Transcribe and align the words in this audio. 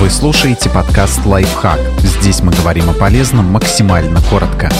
Вы 0.00 0.10
слушаете 0.10 0.70
подкаст 0.70 1.26
«Лайфхак». 1.26 1.80
Здесь 2.04 2.40
мы 2.40 2.52
говорим 2.52 2.88
о 2.88 2.92
полезном 2.92 3.46
максимально 3.46 4.20
коротко. 4.30 4.70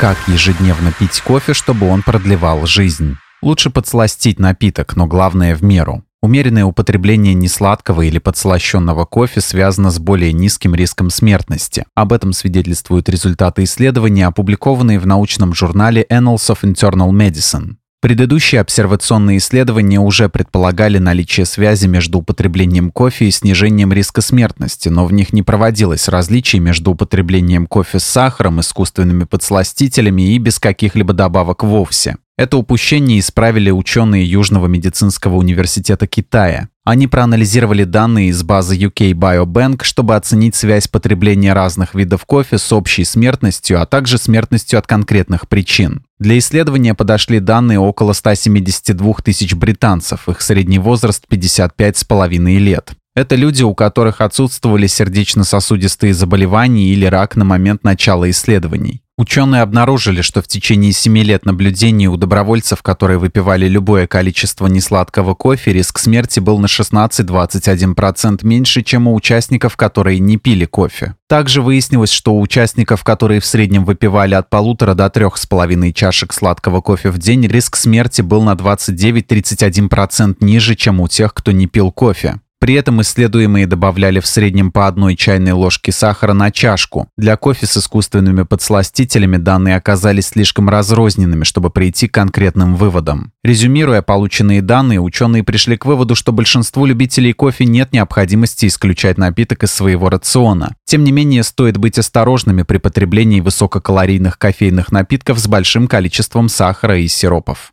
Как 0.00 0.16
ежедневно 0.26 0.90
пить 0.90 1.20
кофе, 1.20 1.54
чтобы 1.54 1.88
он 1.88 2.02
продлевал 2.02 2.66
жизнь? 2.66 3.16
Лучше 3.42 3.70
подсластить 3.70 4.40
напиток, 4.40 4.96
но 4.96 5.06
главное 5.06 5.54
в 5.54 5.62
меру. 5.62 6.02
Умеренное 6.20 6.64
употребление 6.64 7.32
несладкого 7.32 8.02
или 8.02 8.18
подслащенного 8.18 9.04
кофе 9.04 9.40
связано 9.40 9.92
с 9.92 10.00
более 10.00 10.32
низким 10.32 10.74
риском 10.74 11.10
смертности. 11.10 11.84
Об 11.94 12.12
этом 12.12 12.32
свидетельствуют 12.32 13.08
результаты 13.08 13.62
исследования, 13.62 14.26
опубликованные 14.26 14.98
в 14.98 15.06
научном 15.06 15.54
журнале 15.54 16.04
Annals 16.10 16.50
of 16.50 16.62
Internal 16.64 17.12
Medicine. 17.12 17.76
Предыдущие 18.02 18.60
обсервационные 18.60 19.38
исследования 19.38 19.98
уже 19.98 20.28
предполагали 20.28 20.98
наличие 20.98 21.46
связи 21.46 21.86
между 21.86 22.18
употреблением 22.18 22.90
кофе 22.90 23.26
и 23.26 23.30
снижением 23.30 23.92
риска 23.92 24.20
смертности, 24.20 24.88
но 24.88 25.06
в 25.06 25.12
них 25.12 25.32
не 25.32 25.42
проводилось 25.42 26.08
различий 26.08 26.58
между 26.58 26.92
употреблением 26.92 27.66
кофе 27.66 27.98
с 27.98 28.04
сахаром, 28.04 28.60
искусственными 28.60 29.24
подсластителями 29.24 30.34
и 30.34 30.38
без 30.38 30.58
каких-либо 30.58 31.14
добавок 31.14 31.64
вовсе. 31.64 32.16
Это 32.36 32.58
упущение 32.58 33.18
исправили 33.18 33.70
ученые 33.70 34.26
Южного 34.26 34.66
медицинского 34.66 35.36
университета 35.36 36.06
Китая. 36.06 36.68
Они 36.86 37.08
проанализировали 37.08 37.82
данные 37.82 38.28
из 38.28 38.44
базы 38.44 38.76
UK 38.76 39.10
Biobank, 39.10 39.82
чтобы 39.82 40.14
оценить 40.14 40.54
связь 40.54 40.86
потребления 40.86 41.52
разных 41.52 41.96
видов 41.96 42.24
кофе 42.26 42.58
с 42.58 42.72
общей 42.72 43.04
смертностью, 43.04 43.82
а 43.82 43.86
также 43.86 44.18
смертностью 44.18 44.78
от 44.78 44.86
конкретных 44.86 45.48
причин. 45.48 46.04
Для 46.20 46.38
исследования 46.38 46.94
подошли 46.94 47.40
данные 47.40 47.80
около 47.80 48.12
172 48.12 49.14
тысяч 49.14 49.54
британцев, 49.54 50.28
их 50.28 50.40
средний 50.40 50.78
возраст 50.78 51.24
55,5 51.28 52.58
лет. 52.58 52.92
Это 53.16 53.34
люди, 53.34 53.64
у 53.64 53.74
которых 53.74 54.20
отсутствовали 54.20 54.86
сердечно-сосудистые 54.86 56.14
заболевания 56.14 56.90
или 56.90 57.06
рак 57.06 57.34
на 57.34 57.44
момент 57.44 57.82
начала 57.82 58.30
исследований. 58.30 59.02
Ученые 59.18 59.62
обнаружили, 59.62 60.20
что 60.20 60.42
в 60.42 60.46
течение 60.46 60.92
7 60.92 61.16
лет 61.20 61.46
наблюдений 61.46 62.06
у 62.06 62.18
добровольцев, 62.18 62.82
которые 62.82 63.18
выпивали 63.18 63.66
любое 63.66 64.06
количество 64.06 64.66
несладкого 64.66 65.34
кофе, 65.34 65.72
риск 65.72 65.98
смерти 65.98 66.38
был 66.38 66.58
на 66.58 66.66
16-21% 66.66 68.44
меньше, 68.44 68.82
чем 68.82 69.08
у 69.08 69.14
участников, 69.14 69.78
которые 69.78 70.18
не 70.18 70.36
пили 70.36 70.66
кофе. 70.66 71.14
Также 71.28 71.62
выяснилось, 71.62 72.10
что 72.10 72.34
у 72.34 72.42
участников, 72.42 73.04
которые 73.04 73.40
в 73.40 73.46
среднем 73.46 73.86
выпивали 73.86 74.34
от 74.34 74.50
полутора 74.50 74.92
до 74.92 75.08
трех 75.08 75.38
с 75.38 75.46
половиной 75.46 75.94
чашек 75.94 76.34
сладкого 76.34 76.82
кофе 76.82 77.08
в 77.08 77.16
день, 77.16 77.46
риск 77.46 77.76
смерти 77.76 78.20
был 78.20 78.42
на 78.42 78.52
29-31% 78.52 80.36
ниже, 80.40 80.74
чем 80.74 81.00
у 81.00 81.08
тех, 81.08 81.32
кто 81.32 81.52
не 81.52 81.66
пил 81.66 81.90
кофе. 81.90 82.38
При 82.58 82.72
этом 82.74 83.02
исследуемые 83.02 83.66
добавляли 83.66 84.18
в 84.18 84.26
среднем 84.26 84.72
по 84.72 84.86
одной 84.86 85.14
чайной 85.14 85.52
ложке 85.52 85.92
сахара 85.92 86.32
на 86.32 86.50
чашку. 86.50 87.08
Для 87.18 87.36
кофе 87.36 87.66
с 87.66 87.76
искусственными 87.76 88.44
подсластителями 88.44 89.36
данные 89.36 89.76
оказались 89.76 90.28
слишком 90.28 90.70
разрозненными, 90.70 91.44
чтобы 91.44 91.68
прийти 91.68 92.08
к 92.08 92.14
конкретным 92.14 92.74
выводам. 92.74 93.32
Резюмируя 93.44 94.00
полученные 94.00 94.62
данные, 94.62 95.00
ученые 95.00 95.44
пришли 95.44 95.76
к 95.76 95.84
выводу, 95.84 96.14
что 96.14 96.32
большинству 96.32 96.86
любителей 96.86 97.34
кофе 97.34 97.66
нет 97.66 97.92
необходимости 97.92 98.66
исключать 98.66 99.18
напиток 99.18 99.62
из 99.62 99.72
своего 99.72 100.08
рациона. 100.08 100.76
Тем 100.86 101.04
не 101.04 101.12
менее, 101.12 101.42
стоит 101.42 101.76
быть 101.76 101.98
осторожными 101.98 102.62
при 102.62 102.78
потреблении 102.78 103.40
высококалорийных 103.40 104.38
кофейных 104.38 104.90
напитков 104.90 105.38
с 105.38 105.46
большим 105.46 105.86
количеством 105.86 106.48
сахара 106.48 106.98
и 106.98 107.06
сиропов. 107.06 107.72